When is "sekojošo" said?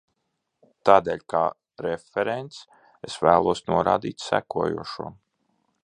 4.31-5.13